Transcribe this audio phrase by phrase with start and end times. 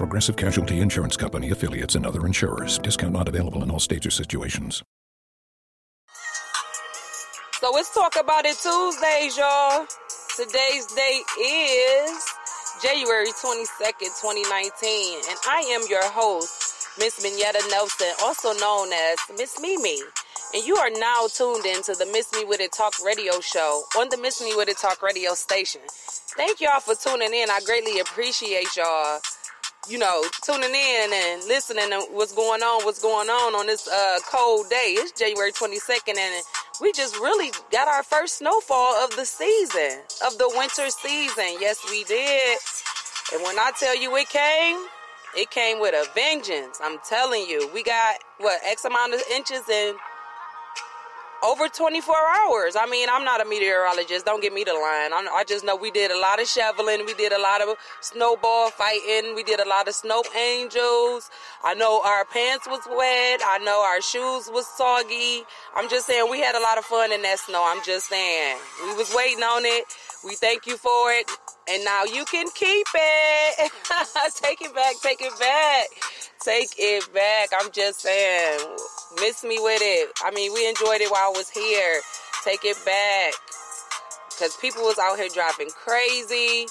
[0.00, 2.78] Progressive Casualty Insurance Company affiliates and other insurers.
[2.78, 4.82] Discount not available in all states or situations.
[7.60, 9.84] So it's Talk About It Tuesdays, y'all.
[10.34, 12.24] Today's date is
[12.82, 15.20] January 22nd, 2019.
[15.28, 20.00] And I am your host, Miss Minetta Nelson, also known as Miss Mimi.
[20.54, 23.82] And you are now tuned in to the Miss Me With It Talk radio show
[23.98, 25.82] on the Miss Me With It Talk radio station.
[26.38, 27.50] Thank y'all for tuning in.
[27.50, 29.20] I greatly appreciate y'all
[29.88, 33.88] you know, tuning in and listening to what's going on, what's going on on this
[33.88, 34.94] uh, cold day.
[34.98, 36.44] It's January 22nd, and
[36.80, 41.56] we just really got our first snowfall of the season, of the winter season.
[41.60, 42.58] Yes, we did.
[43.32, 44.84] And when I tell you it came,
[45.36, 46.78] it came with a vengeance.
[46.82, 49.94] I'm telling you, we got what X amount of inches in
[51.42, 52.76] over 24 hours.
[52.76, 54.26] I mean, I'm not a meteorologist.
[54.26, 55.12] Don't get me the line.
[55.12, 57.04] I'm, i just know we did a lot of shoveling.
[57.06, 59.34] We did a lot of snowball fighting.
[59.34, 61.30] We did a lot of snow angels.
[61.64, 63.40] I know our pants was wet.
[63.44, 65.44] I know our shoes was soggy.
[65.74, 67.62] I'm just saying we had a lot of fun in that snow.
[67.66, 69.84] I'm just saying we was waiting on it.
[70.24, 71.30] We thank you for it.
[71.72, 73.72] And now you can keep it.
[74.34, 74.94] take it back.
[75.02, 75.86] Take it back.
[76.42, 77.50] Take it back.
[77.60, 78.58] I'm just saying.
[79.20, 80.10] Miss me with it.
[80.24, 82.00] I mean, we enjoyed it while I was here.
[82.44, 83.34] Take it back.
[84.30, 86.66] Because people was out here driving crazy.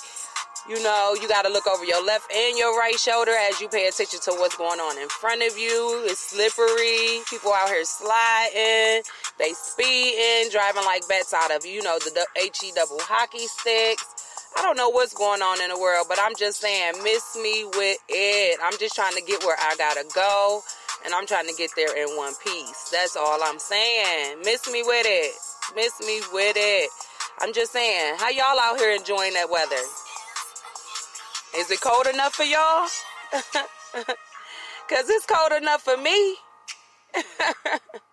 [0.67, 3.69] You know, you got to look over your left and your right shoulder as you
[3.69, 6.03] pay attention to what's going on in front of you.
[6.05, 7.23] It's slippery.
[7.29, 9.03] People out here sliding.
[9.39, 14.18] They speeding, driving like bats out of, you know, the HE double hockey sticks.
[14.57, 17.65] I don't know what's going on in the world, but I'm just saying, miss me
[17.65, 18.59] with it.
[18.63, 20.61] I'm just trying to get where I gotta go,
[21.05, 22.89] and I'm trying to get there in one piece.
[22.91, 24.39] That's all I'm saying.
[24.43, 25.35] Miss me with it.
[25.75, 26.89] Miss me with it.
[27.41, 29.81] I'm just saying, how y'all out here enjoying that weather?
[31.55, 32.87] Is it cold enough for y'all?
[34.89, 36.35] Cause it's cold enough for me.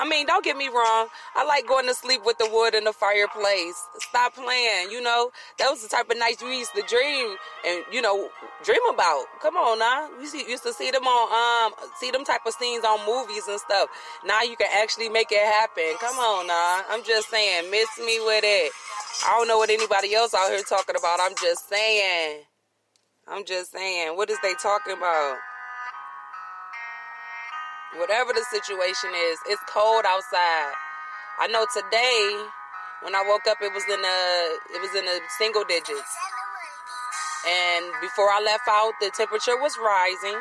[0.00, 1.08] I mean, don't get me wrong.
[1.36, 3.76] I like going to sleep with the wood in the fireplace.
[3.98, 4.90] Stop playing.
[4.90, 8.30] You know, that was the type of nights we used to dream and you know
[8.64, 9.26] dream about.
[9.42, 12.82] Come on now, we used to see them on um see them type of scenes
[12.82, 13.90] on movies and stuff.
[14.24, 15.96] Now you can actually make it happen.
[16.00, 16.82] Come on now.
[16.88, 18.72] I'm just saying, miss me with it.
[19.26, 21.20] I don't know what anybody else out here talking about.
[21.20, 22.40] I'm just saying.
[23.28, 24.16] I'm just saying.
[24.16, 25.36] What is they talking about?
[27.96, 30.74] Whatever the situation is, it's cold outside.
[31.40, 32.22] I know today
[33.02, 34.18] when I woke up it was in a
[34.76, 36.12] it was in a single digits.
[37.48, 40.38] And before I left out the temperature was rising.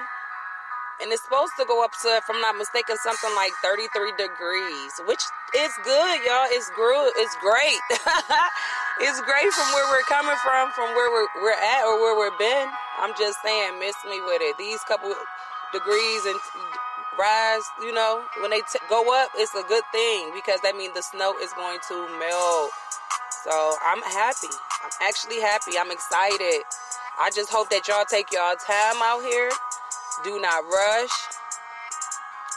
[0.99, 3.87] And it's supposed to go up to, if I'm not mistaken, something like 33
[4.19, 5.23] degrees, which
[5.55, 6.43] is good, y'all.
[6.51, 7.15] It's good.
[7.15, 7.79] It's great.
[8.99, 12.35] it's great from where we're coming from, from where we're, we're at or where we've
[12.35, 12.67] been.
[12.99, 14.59] I'm just saying, miss me with it.
[14.59, 15.15] These couple
[15.71, 16.35] degrees and
[17.17, 20.93] rise, you know, when they t- go up, it's a good thing because that means
[20.93, 22.71] the snow is going to melt.
[23.43, 24.51] So I'm happy.
[24.83, 25.79] I'm actually happy.
[25.79, 26.63] I'm excited.
[27.19, 29.49] I just hope that y'all take y'all time out here.
[30.23, 31.15] Do not rush.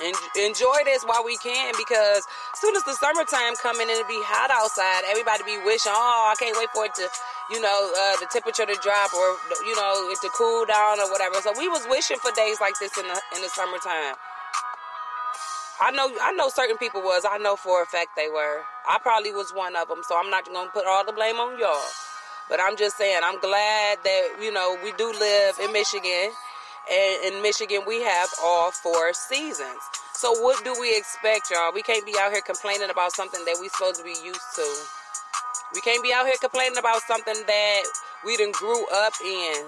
[0.02, 4.08] En- enjoy this while we can because as soon as the summertime coming and it
[4.08, 7.06] be hot outside, everybody be wishing, oh, I can't wait for it to,
[7.50, 11.06] you know, uh, the temperature to drop or you know, it to cool down or
[11.12, 11.38] whatever.
[11.44, 14.16] So we was wishing for days like this in the in the summertime.
[15.80, 17.24] I know I know certain people was.
[17.28, 18.62] I know for a fact they were.
[18.88, 21.36] I probably was one of them, so I'm not going to put all the blame
[21.36, 21.80] on y'all.
[22.48, 26.30] But I'm just saying, I'm glad that, you know, we do live in Michigan.
[26.90, 29.78] And in Michigan, we have all four seasons.
[30.14, 31.72] So what do we expect, y'all?
[31.72, 34.66] We can't be out here complaining about something that we supposed to be used to.
[35.74, 37.82] We can't be out here complaining about something that
[38.26, 39.64] we didn't grew up in.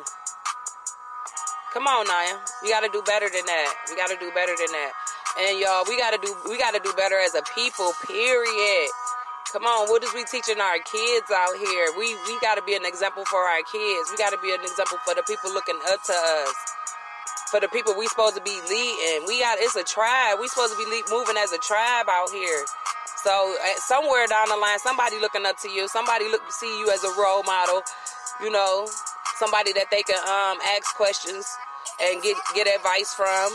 [1.72, 2.36] Come on, Naya.
[2.62, 3.74] We got to do better than that.
[3.88, 4.92] We got to do better than that.
[5.34, 7.92] And y'all, we gotta do we gotta do better as a people.
[8.06, 8.88] Period.
[9.52, 11.90] Come on, what is we teaching our kids out here?
[11.98, 14.10] We we gotta be an example for our kids.
[14.10, 16.54] We gotta be an example for the people looking up to us.
[17.50, 19.26] For the people we supposed to be leading.
[19.26, 20.38] We got it's a tribe.
[20.40, 22.64] We supposed to be lead, moving as a tribe out here.
[23.22, 27.02] So somewhere down the line, somebody looking up to you, somebody look see you as
[27.02, 27.82] a role model.
[28.40, 28.86] You know,
[29.36, 31.46] somebody that they can um, ask questions
[32.02, 33.50] and get get advice from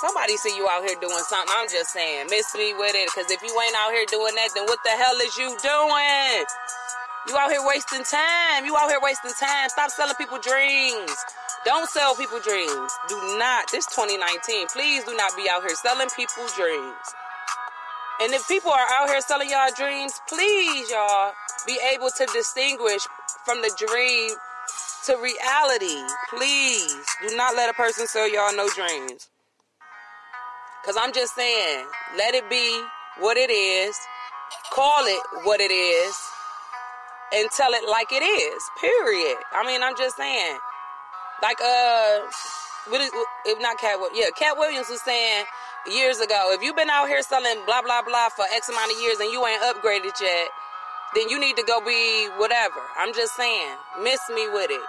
[0.00, 1.54] Somebody see you out here doing something.
[1.56, 3.08] I'm just saying, miss me with it.
[3.08, 6.44] Because if you ain't out here doing that, then what the hell is you doing?
[7.28, 8.66] You out here wasting time.
[8.66, 9.68] You out here wasting time.
[9.70, 11.16] Stop selling people dreams.
[11.64, 12.92] Don't sell people dreams.
[13.08, 13.72] Do not.
[13.72, 14.68] This 2019.
[14.68, 17.06] Please do not be out here selling people dreams.
[18.20, 21.32] And if people are out here selling y'all dreams, please, y'all,
[21.66, 23.00] be able to distinguish
[23.44, 24.30] from the dream
[25.06, 26.04] to reality.
[26.30, 29.28] Please do not let a person sell y'all no dreams.
[30.86, 31.84] Because I'm just saying,
[32.16, 32.80] let it be
[33.18, 33.98] what it is,
[34.70, 36.14] call it what it is,
[37.34, 38.62] and tell it like it is.
[38.80, 39.34] Period.
[39.50, 40.58] I mean, I'm just saying.
[41.42, 42.20] Like, uh,
[42.86, 43.10] what is,
[43.46, 45.46] if not Katt, yeah, Katt Williams was saying
[45.90, 49.00] years ago, if you've been out here selling blah, blah, blah for X amount of
[49.02, 50.48] years and you ain't upgraded yet,
[51.16, 52.78] then you need to go be whatever.
[52.96, 53.74] I'm just saying,
[54.04, 54.86] miss me with it.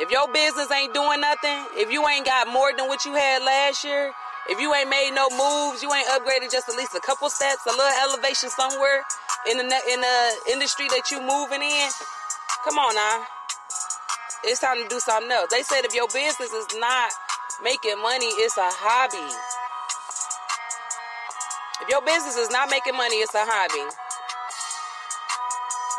[0.00, 3.42] If your business ain't doing nothing, if you ain't got more than what you had
[3.42, 4.14] last year,
[4.48, 7.64] if you ain't made no moves, you ain't upgraded just at least a couple steps,
[7.66, 9.02] a little elevation somewhere
[9.50, 10.18] in the in the
[10.52, 11.88] industry that you moving in.
[12.64, 13.24] Come on now,
[14.44, 15.48] it's time to do something else.
[15.50, 17.12] They said if your business is not
[17.62, 19.32] making money, it's a hobby.
[21.82, 23.84] If your business is not making money, it's a hobby.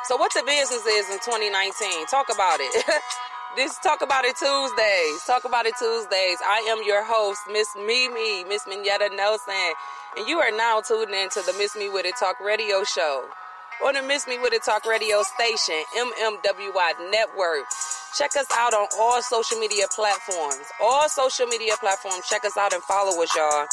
[0.05, 2.05] So what the business is in 2019?
[2.07, 2.85] Talk about it.
[3.55, 5.23] This Talk About It Tuesdays.
[5.23, 6.39] Talk About It Tuesdays.
[6.43, 9.71] I am your host, Miss Mimi, Miss Minetta Nelson.
[10.17, 13.23] And you are now tuning in to the Miss Me With It Talk radio show
[13.79, 17.63] on the Miss Me With It Talk radio station, MMWI Network.
[18.19, 20.67] Check us out on all social media platforms.
[20.83, 22.27] All social media platforms.
[22.27, 23.67] Check us out and follow us, y'all.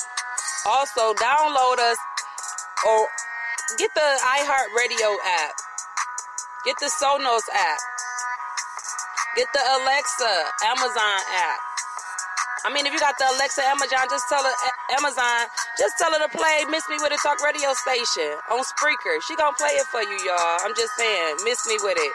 [0.66, 1.98] Also, download us
[2.86, 3.06] or
[3.78, 5.10] get the iHeartRadio
[5.42, 5.54] app.
[6.64, 7.91] Get the Sonos app.
[9.32, 10.32] Get the Alexa
[10.68, 11.60] Amazon app.
[12.64, 14.56] I mean, if you got the Alexa Amazon, just tell her
[15.00, 15.48] Amazon,
[15.80, 19.18] just tell her to play "Miss Me with It" talk radio station on Spreaker.
[19.24, 20.60] She gonna play it for you, y'all.
[20.60, 22.12] I'm just saying, "Miss Me with It."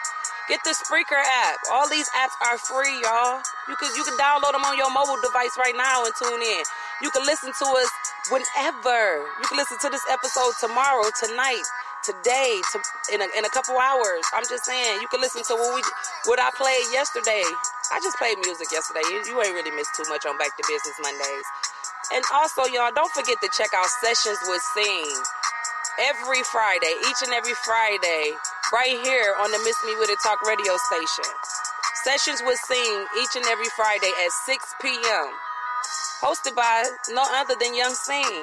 [0.48, 1.58] Get the Spreaker app.
[1.74, 3.42] All these apps are free, y'all.
[3.68, 6.62] You can you can download them on your mobile device right now and tune in.
[7.02, 7.90] You can listen to us
[8.30, 9.26] whenever.
[9.42, 11.66] You can listen to this episode tomorrow, tonight,
[12.08, 12.76] today, to,
[13.12, 14.24] in, a, in a couple hours.
[14.32, 15.84] I'm just saying, you can listen to what we
[16.24, 17.44] what I played yesterday.
[17.92, 19.04] I just played music yesterday.
[19.12, 21.46] You, you ain't really missed too much on Back to Business Mondays.
[22.16, 25.12] And also, y'all, don't forget to check out Sessions with Sing
[26.08, 28.32] every Friday, each and every Friday,
[28.72, 31.28] right here on the Miss Me With It Talk radio station.
[32.08, 35.28] Sessions with Sing each and every Friday at 6 p.m.
[36.24, 38.42] Hosted by no other than Young Sing.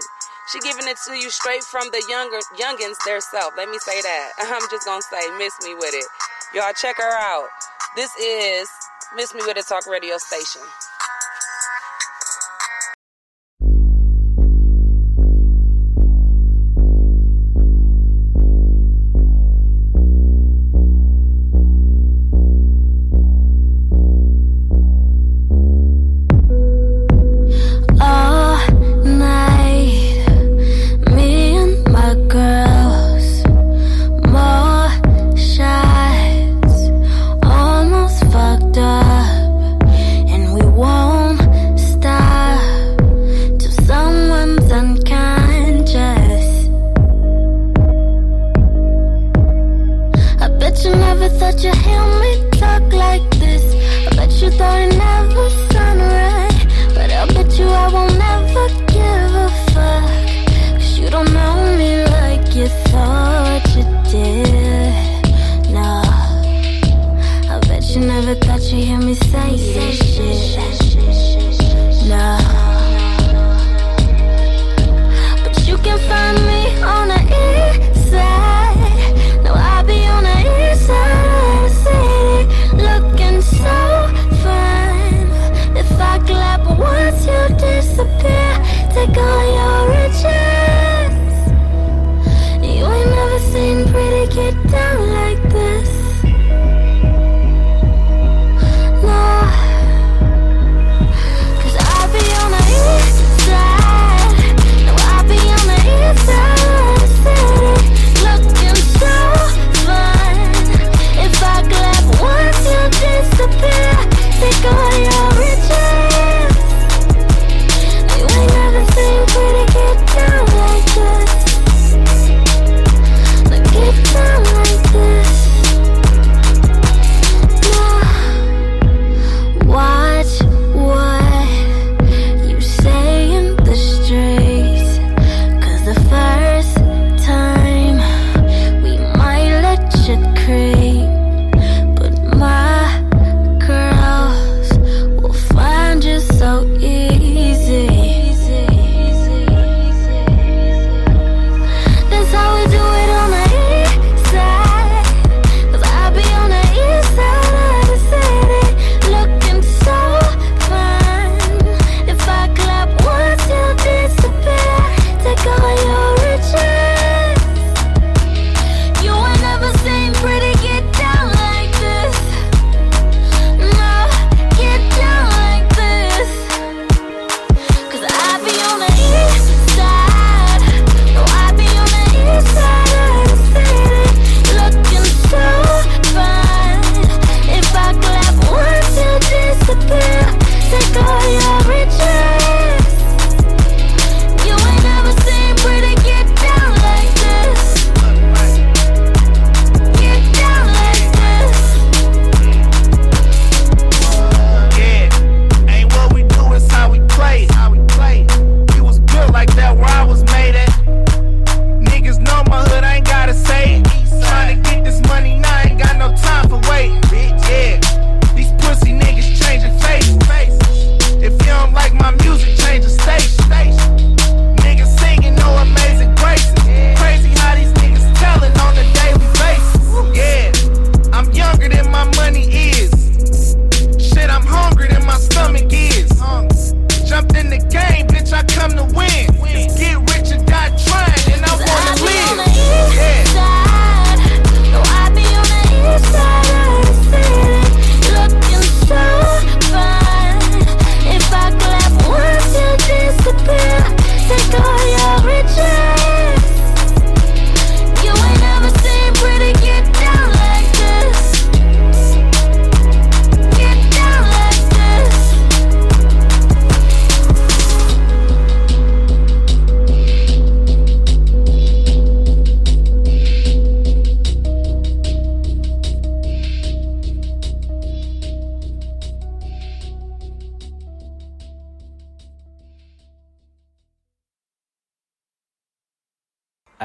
[0.52, 3.54] She giving it to you straight from the younger youngins self.
[3.58, 4.30] Let me say that.
[4.40, 6.06] I'm just gonna say, miss me with it.
[6.54, 7.50] Y'all check her out.
[7.96, 8.70] This is
[9.16, 10.62] Miss Me With It Talk Radio Station.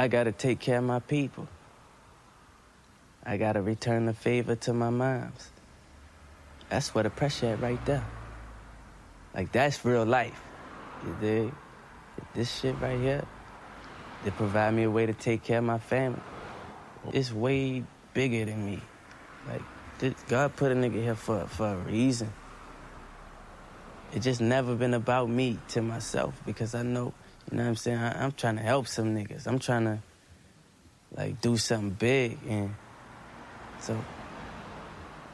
[0.01, 1.47] I gotta take care of my people.
[3.23, 5.51] I gotta return the favor to my moms.
[6.71, 8.07] That's where the pressure at right there.
[9.35, 10.41] Like that's real life.
[11.05, 11.53] You dig?
[12.35, 13.27] This shit right here,
[14.25, 16.23] they provide me a way to take care of my family.
[17.13, 18.81] It's way bigger than me.
[19.47, 19.61] Like
[19.99, 22.33] this, God put a nigga here for for a reason.
[24.15, 27.13] It just never been about me to myself because I know,
[27.51, 27.99] you know what I'm saying?
[27.99, 29.47] I, I'm trying to help some niggas.
[29.47, 29.99] I'm trying to
[31.17, 32.75] like do something big and
[33.81, 33.99] so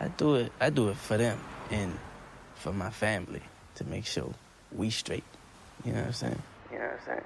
[0.00, 1.38] I do it I do it for them
[1.70, 1.98] and
[2.54, 3.42] for my family
[3.74, 4.32] to make sure
[4.72, 5.24] we straight.
[5.84, 6.42] You know what I'm saying?
[6.72, 7.24] You know what I'm saying?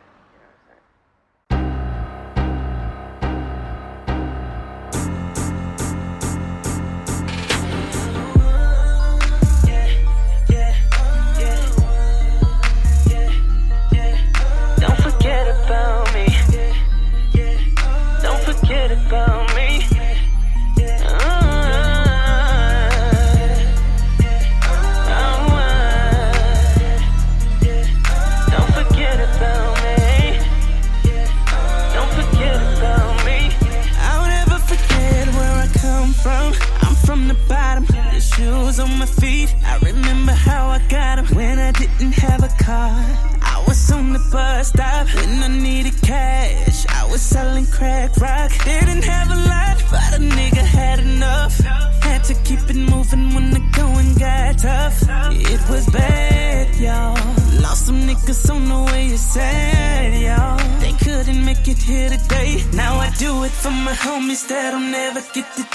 [19.11, 19.50] welcome.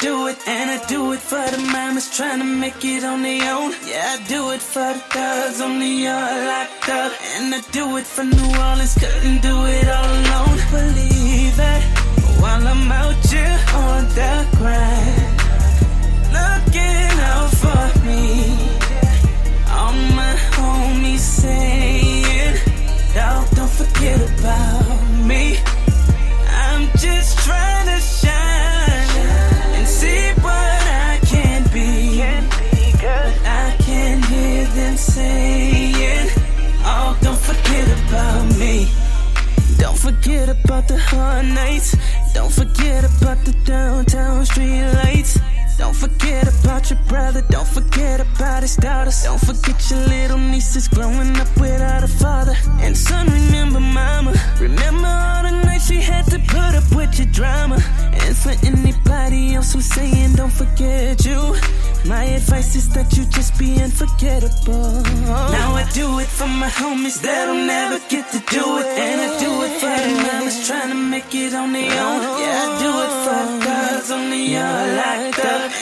[0.06, 3.42] do it, and I do it for the mamas trying to make it on their
[3.56, 3.72] own.
[3.90, 7.98] Yeah, I do it for the thugs on the yard locked up, and I do
[7.98, 10.58] it for New Orleans, couldn't do it all alone.
[10.78, 11.84] Believe it
[12.40, 15.38] while I'm out here on the grind,
[16.38, 17.45] looking out.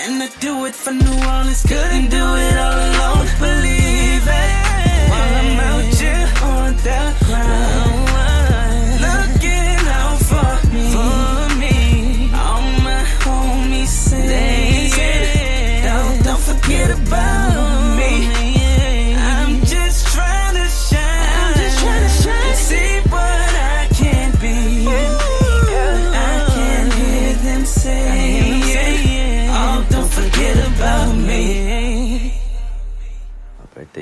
[0.05, 1.63] And I do it for New Orleans.
[1.63, 3.27] Couldn't do it all alone.
[3.39, 4.62] Believe it.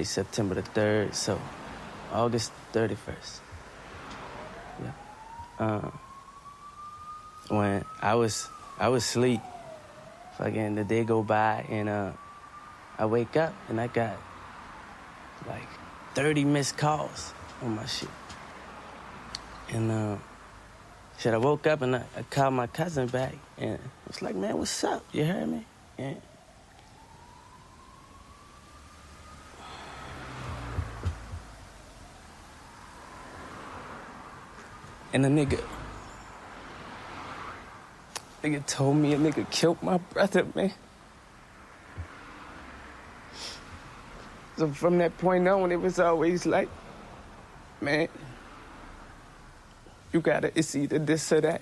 [0.04, 1.40] September the 3rd, so
[2.12, 3.40] August 31st.
[4.84, 4.92] Yeah.
[5.60, 6.00] Um,
[7.50, 9.42] when I was I was asleep,
[10.38, 12.12] fucking the day go by and uh,
[12.98, 14.18] I wake up and I got
[15.48, 15.68] like
[16.16, 18.10] 30 missed calls on my shit.
[19.70, 20.18] And uh,
[21.18, 24.36] shit, I woke up and I, I called my cousin back and I was like,
[24.36, 25.04] man, what's up?
[25.12, 25.66] You heard me?
[25.98, 26.22] And
[35.14, 35.62] And a nigga,
[38.44, 40.74] nigga told me a nigga killed my brother, man.
[44.58, 46.70] So from that point on, it was always like,
[47.82, 48.08] man,
[50.14, 51.62] you gotta, it's either this or that.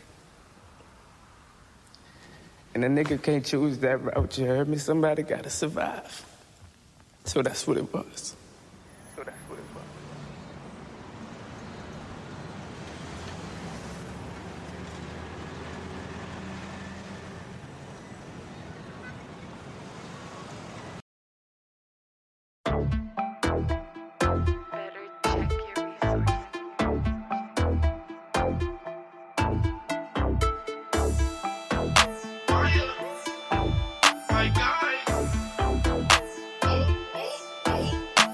[2.74, 4.78] And a nigga can't choose that route, you heard me?
[4.78, 6.26] Somebody gotta survive.
[7.26, 8.36] So that's what it was.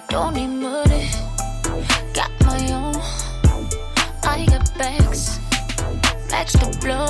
[0.10, 1.10] Don't need money,
[2.14, 2.96] got my own.
[4.24, 5.40] I got bags,
[6.30, 7.08] bags to blow.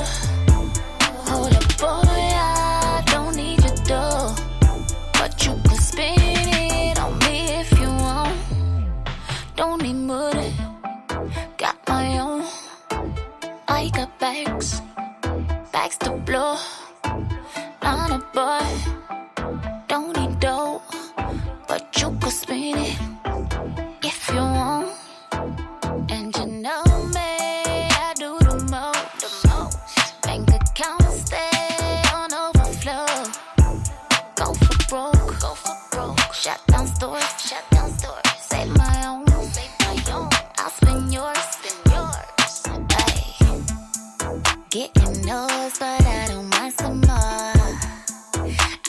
[44.76, 47.54] Getting yours, but I don't mind some more.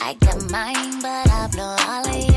[0.01, 2.36] I got mine, but I blow all of yours.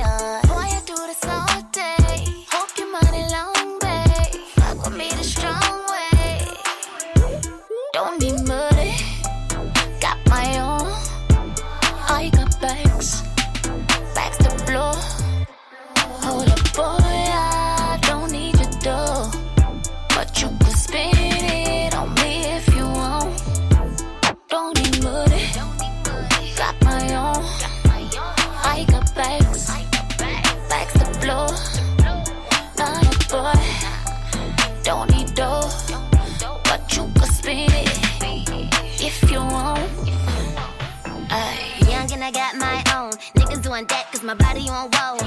[44.31, 45.20] My body on roll.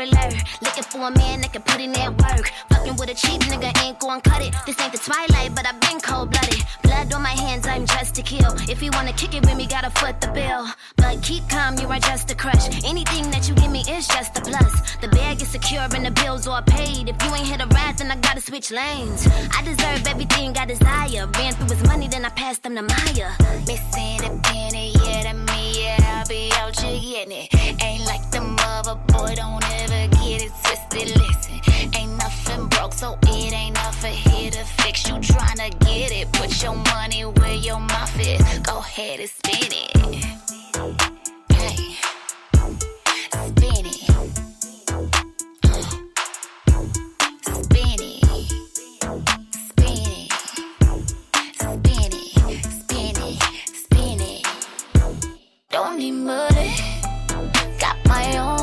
[0.00, 0.34] Alert.
[0.62, 2.50] Looking for a man that can put in that work.
[2.70, 4.54] Fucking with a cheap nigga, ain't gon' cut it.
[4.66, 6.62] This ain't the twilight, but I've been cold blooded.
[6.82, 8.52] Blood on my hands, I'm dressed to kill.
[8.68, 10.66] If you wanna kick it with me, gotta foot the bill.
[10.96, 12.66] But keep calm, you are just a crush.
[12.84, 14.96] Anything that you give me is just a plus.
[14.96, 17.08] The bag is secure and the bills all paid.
[17.08, 19.26] If you ain't hit a ride, then I gotta switch lanes.
[19.56, 21.26] I deserve everything I desire.
[21.38, 23.30] Ran through his money, then I passed him to Maya.
[23.66, 27.82] Missing a penny, yeah, to me, yeah, I'll be out you getting it.
[27.82, 28.57] Ain't like the
[28.88, 31.08] mother boy, don't ever get it twisted.
[31.20, 31.60] Listen,
[31.94, 35.06] ain't nothing broke, so it ain't nothing here to fix.
[35.06, 38.40] You tryna get it, put your money where your mouth is.
[38.60, 39.96] Go ahead and spin it.
[41.52, 41.96] Hey,
[43.50, 43.86] spin
[54.20, 54.46] it.
[55.70, 56.74] Don't need money,
[57.78, 58.57] got my own.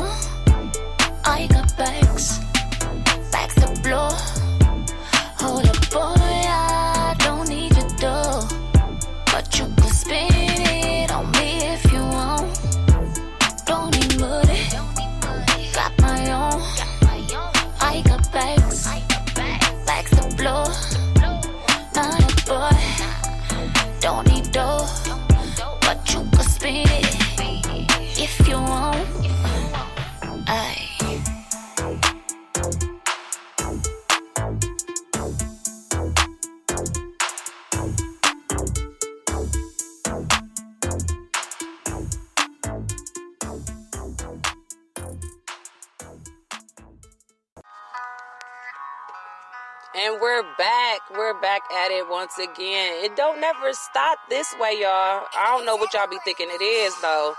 [51.90, 53.04] It once again.
[53.04, 55.26] It don't never stop this way, y'all.
[55.36, 57.34] I don't know what y'all be thinking it is though.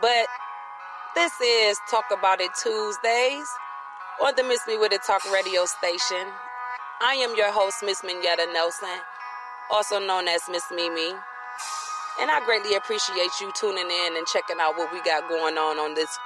[0.00, 0.26] But
[1.14, 3.46] this is Talk About It Tuesdays
[4.22, 6.26] on the Miss Me With It Talk radio station.
[7.00, 9.00] I am your host, Miss Minetta Nelson,
[9.70, 11.10] also known as Miss Mimi.
[12.20, 15.78] And I greatly appreciate you tuning in and checking out what we got going on
[15.78, 16.16] on this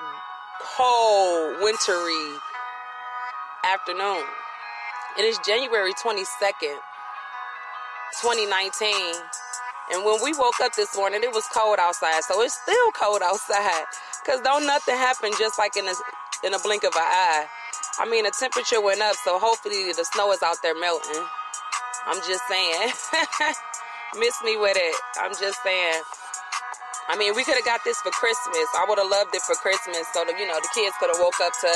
[0.61, 2.39] cold, wintry
[3.65, 4.25] afternoon.
[5.19, 6.77] It is January 22nd,
[8.23, 8.93] 2019.
[9.93, 12.23] And when we woke up this morning, it was cold outside.
[12.25, 13.87] So it's still cold outside.
[14.23, 15.95] Because don't nothing happen just like in a,
[16.43, 17.47] in a blink of an eye.
[17.99, 21.25] I mean, the temperature went up, so hopefully the snow is out there melting.
[22.07, 22.93] I'm just saying.
[24.21, 24.97] Miss me with it.
[25.19, 26.03] I'm just saying.
[27.09, 28.67] I mean, we could have got this for Christmas.
[28.75, 31.23] I would have loved it for Christmas so that, you know, the kids could have
[31.23, 31.71] woke up to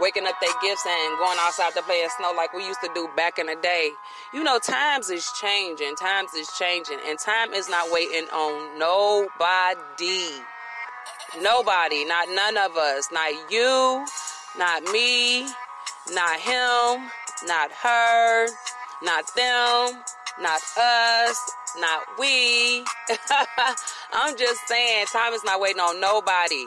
[0.00, 2.90] waking up their gifts and going outside to play in snow like we used to
[2.94, 3.90] do back in the day.
[4.32, 5.94] You know, times is changing.
[5.96, 6.98] Times is changing.
[7.06, 10.42] And time is not waiting on nobody.
[11.40, 12.04] Nobody.
[12.04, 13.08] Not none of us.
[13.12, 14.06] Not you.
[14.58, 15.46] Not me.
[16.12, 17.10] Not him.
[17.46, 18.48] Not her.
[19.02, 20.02] Not them.
[20.40, 21.52] Not us.
[21.78, 22.84] Not we.
[24.12, 26.66] I'm just saying, time is not waiting on nobody.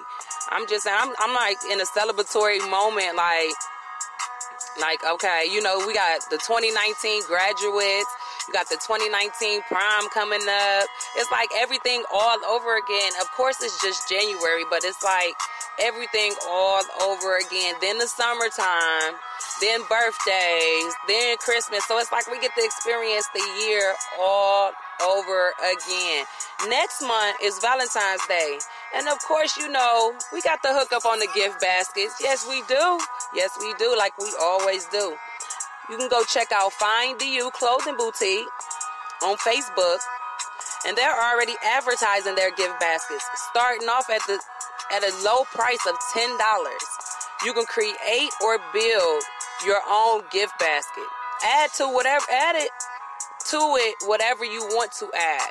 [0.53, 3.57] I'm just saying, I'm, I'm like in a celebratory moment, like,
[4.79, 8.09] like okay, you know, we got the 2019 graduates.
[8.47, 10.85] You got the 2019 prom coming up.
[11.15, 13.11] It's like everything all over again.
[13.21, 15.33] Of course, it's just January, but it's like
[15.79, 17.75] everything all over again.
[17.79, 19.15] Then the summertime,
[19.61, 21.85] then birthdays, then Christmas.
[21.85, 24.71] So it's like we get to experience the year all
[25.07, 26.25] over again.
[26.67, 28.59] Next month is Valentine's Day.
[28.95, 32.15] And of course, you know, we got the hook up on the gift baskets.
[32.21, 32.99] Yes, we do.
[33.33, 35.15] Yes, we do, like we always do.
[35.89, 38.47] You can go check out Find You Clothing Boutique
[39.23, 39.99] on Facebook.
[40.85, 44.39] And they're already advertising their gift baskets, starting off at the
[44.93, 46.37] at a low price of $10.
[47.45, 49.23] You can create or build
[49.65, 51.05] your own gift basket.
[51.43, 52.69] Add to whatever add it
[53.49, 55.49] to it whatever you want to add.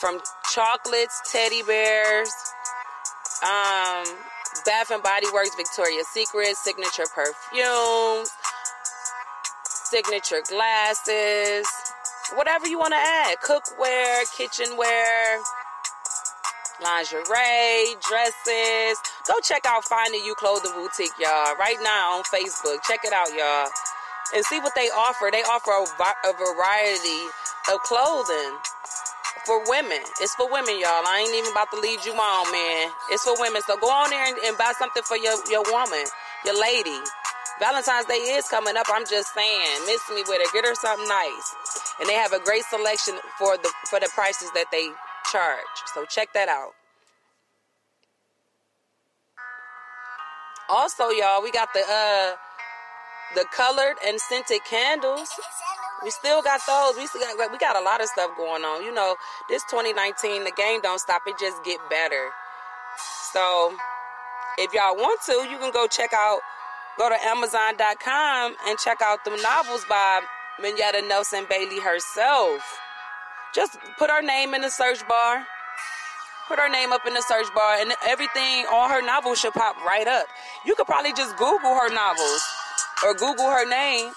[0.00, 0.20] From
[0.52, 2.30] chocolates, teddy bears,
[3.42, 4.06] um,
[4.64, 8.30] Bath and Body Works, Victoria's Secret, signature perfumes,
[9.64, 11.66] signature glasses,
[12.36, 13.38] whatever you want to add.
[13.44, 15.40] Cookware, kitchenware,
[16.80, 18.98] lingerie, dresses.
[19.26, 22.78] Go check out Finding You Clothing Boutique, y'all, right now on Facebook.
[22.86, 23.68] Check it out, y'all.
[24.32, 25.30] And see what they offer.
[25.32, 27.26] They offer a, a variety
[27.72, 28.58] of clothing
[29.48, 30.04] for women.
[30.20, 31.08] It's for women, y'all.
[31.08, 32.92] I ain't even about to lead you on, man.
[33.08, 33.64] It's for women.
[33.64, 36.04] So go on there and, and buy something for your, your woman,
[36.44, 37.00] your lady.
[37.56, 38.84] Valentine's Day is coming up.
[38.92, 40.52] I'm just saying, miss me with it.
[40.52, 41.48] Get her something nice.
[41.98, 44.92] And they have a great selection for the for the prices that they
[45.32, 45.76] charge.
[45.96, 46.76] So check that out.
[50.68, 52.36] Also, y'all, we got the uh
[53.34, 55.28] the colored and scented candles.
[56.02, 56.96] We still got those.
[56.96, 58.84] We still got we got a lot of stuff going on.
[58.84, 59.16] You know,
[59.48, 61.22] this 2019, the game don't stop.
[61.26, 62.30] It just get better.
[63.32, 63.74] So,
[64.58, 66.40] if y'all want to, you can go check out
[66.98, 70.20] go to amazon.com and check out the novels by
[70.60, 72.78] Minyetta Nelson Bailey herself.
[73.54, 75.46] Just put her name in the search bar.
[76.48, 79.76] Put her name up in the search bar, and everything, all her novels should pop
[79.84, 80.26] right up.
[80.64, 82.42] You could probably just Google her novels
[83.04, 84.12] or Google her name,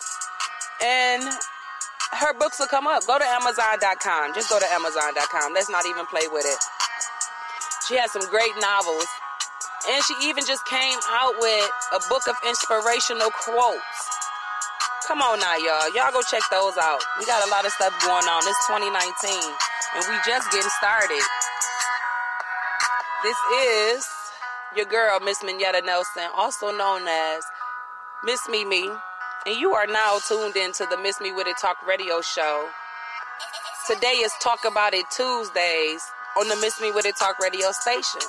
[0.82, 1.24] and
[2.14, 3.06] her books will come up.
[3.08, 4.34] Go to Amazon.com.
[4.34, 5.54] Just go to Amazon.com.
[5.54, 6.60] Let's not even play with it.
[7.88, 9.08] She has some great novels.
[9.90, 14.00] And she even just came out with a book of inspirational quotes.
[15.08, 15.90] Come on now, y'all.
[15.96, 17.02] Y'all go check those out.
[17.18, 18.46] We got a lot of stuff going on.
[18.46, 21.26] It's 2019, and we just getting started.
[23.24, 23.38] This
[23.98, 24.08] is
[24.78, 27.44] your girl, Miss Minyetta Nelson, also known as
[28.24, 28.88] Miss Mimi,
[29.46, 32.68] and you are now tuned into the Miss Me With It Talk radio show.
[33.88, 36.04] Today is Talk About It Tuesdays
[36.38, 38.22] on the Miss Me With It Talk radio station.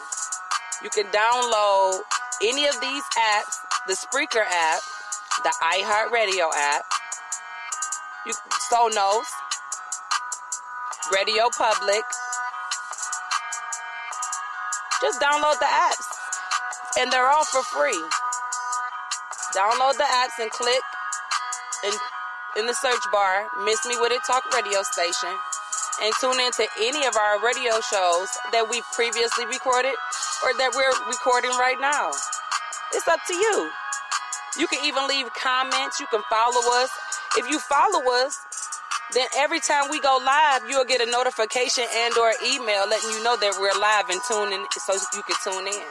[0.83, 2.01] You can download
[2.43, 4.81] any of these apps, the Spreaker app,
[5.45, 6.85] the iHeartRadio app,
[8.27, 8.33] you,
[8.73, 9.27] Sonos,
[11.13, 12.05] Radio Public.
[15.03, 18.03] Just download the apps, and they're all for free.
[19.55, 20.81] Download the apps and click
[21.85, 21.93] in,
[22.57, 25.31] in the search bar, Miss Me With It Talk radio station,
[26.03, 29.95] and tune in to any of our radio shows that we previously recorded
[30.45, 32.11] or that we're recording right now.
[32.93, 33.71] It's up to you.
[34.59, 36.01] You can even leave comments.
[36.01, 36.91] You can follow us.
[37.37, 38.39] If you follow us,
[39.15, 43.23] then every time we go live, you'll get a notification and or email letting you
[43.23, 45.89] know that we're live and tuning so you can tune in.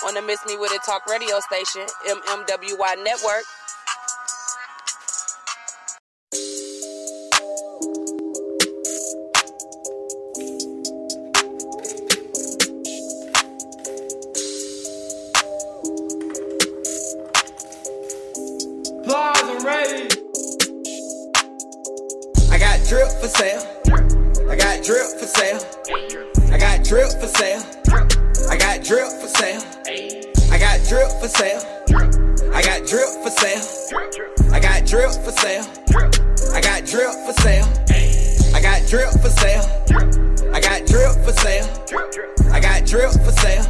[0.05, 3.43] on the Miss Me With It Talk radio station, MMWI Network.
[22.51, 23.63] I got drip for sale.
[24.49, 25.61] I got drip for sale.
[26.53, 27.63] I got drip for sale.
[28.49, 29.78] I got drip for sale
[30.89, 31.61] drip for sale.
[32.55, 33.63] I got drip for sale.
[34.51, 35.65] I got drip for sale.
[36.55, 37.67] I got drip for sale.
[38.55, 39.65] I got drip for sale.
[40.55, 41.69] I got drip for sale.
[42.51, 43.67] I got drip for sale.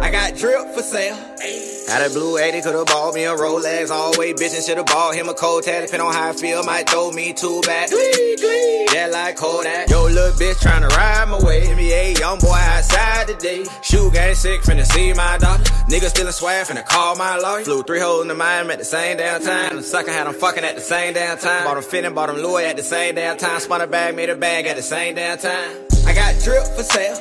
[0.00, 1.77] I got drip for sale.
[1.88, 3.88] Had a blue 80, could've bought me a Rolex.
[3.88, 5.86] Always bitchin' should've bought him a cold tag.
[5.86, 7.88] Depending on how I feel, might throw me two back.
[7.88, 8.88] Glee, glee.
[8.92, 9.88] Yeah, like Kodak.
[9.88, 11.62] Yo, little bitch tryna ride my way.
[11.62, 13.64] NBA young boy outside today.
[13.80, 15.62] Shoe game sick, finna see my daughter.
[15.88, 17.64] Niggas stealing swag, finna call my lawyer.
[17.64, 19.76] Flew three holes in the mind at the same damn time.
[19.76, 21.64] The sucker had them fucking at the same damn time.
[21.64, 23.60] Bought them fitting, bought them Louis at the same damn time.
[23.60, 25.86] Spun a bag, made a bag at the same damn time.
[26.06, 27.16] I got drip for sale.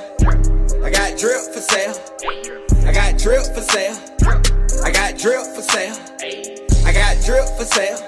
[0.84, 1.95] I got drip for sale.
[2.86, 4.57] I got drip for sale.
[4.88, 5.97] I got drip for sale.
[6.86, 8.00] I got drip for sale.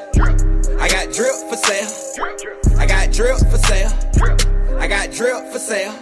[0.79, 2.79] I got drip for sale.
[2.79, 4.68] I got drip for sale.
[4.79, 5.93] I got drip for sale.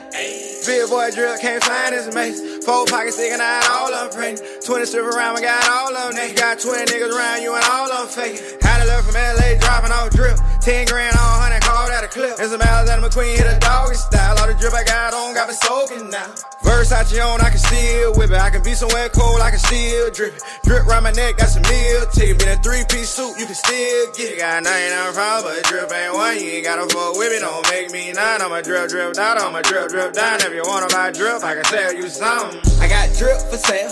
[0.67, 2.39] Big boy drip, can't find his mace.
[2.63, 4.43] Four pockets sticking out, all of them pregnant.
[4.65, 6.37] 20 strip around, we got all of them naked.
[6.37, 8.61] Got 20 niggas around you and all of them fake.
[8.61, 10.37] Had a love from LA, dropping off drip.
[10.59, 12.35] 10 grand on 100, call that a clip.
[12.35, 14.35] It's a Alexander McQueen, hit a doggy style.
[14.35, 16.27] All the drip I got on, got me soaking now.
[16.67, 18.35] Versace on, I can still whip it.
[18.35, 20.43] I can be somewhere cold, I can still drip it.
[20.67, 22.43] Drip round my neck, that's a meal ticket.
[22.43, 24.43] Been a three piece suit, you can still get it.
[24.43, 26.35] Got 99 problems, but drip ain't one.
[26.35, 28.43] You ain't gotta fuck with me, don't make me nine.
[28.43, 30.41] I'm drip, drip down, I'm a drip, drip down.
[30.41, 32.59] If you wanna buy drip, I can tell you something.
[32.81, 33.91] I got drip for sale.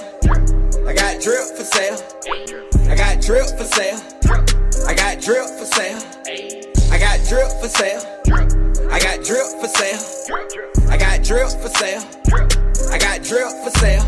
[0.85, 1.97] I got drip for sale.
[2.91, 3.99] I got drip for sale.
[4.85, 6.03] I got drip for sale.
[6.91, 8.03] I got drip for sale.
[8.91, 10.03] I got drip for sale.
[10.91, 12.03] I got drip for sale.
[12.91, 14.03] I got drip for sale.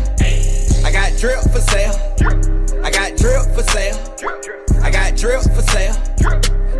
[0.84, 1.96] I got drip for sale.
[2.84, 3.96] I got drip for sale.
[4.82, 5.96] I got drip for sale.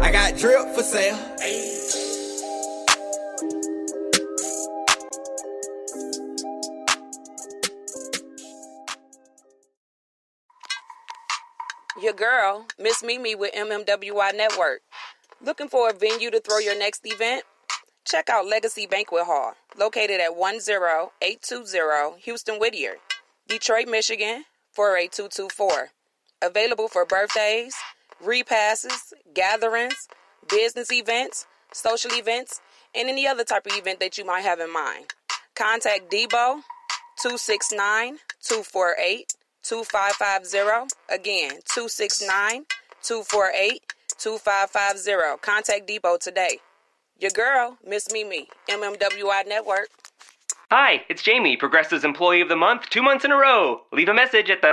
[0.03, 1.88] I got drip for sale.
[12.18, 14.83] Girl, Miss Mimi with MMWI Network.
[15.40, 17.44] Looking for a venue to throw your next event?
[18.04, 22.96] Check out Legacy Banquet Hall, located at 10820 Houston Whittier,
[23.46, 25.90] Detroit, Michigan 48224.
[26.42, 27.76] Available for birthdays,
[28.20, 30.09] repasses, gatherings,
[30.48, 32.61] business events, social events,
[32.96, 35.12] and any other type of event that you might have in mind.
[35.54, 36.62] Contact Debo
[37.20, 39.35] 269 248
[39.68, 40.96] 2550.
[41.11, 42.64] Again, 269
[43.02, 43.83] 248
[44.18, 45.40] 2550.
[45.42, 46.61] Contact Depot today.
[47.18, 49.88] Your girl, Miss Mimi, MMWI Network.
[50.70, 53.83] Hi, it's Jamie, Progressive's Employee of the Month, two months in a row.
[53.92, 54.72] Leave a message at the.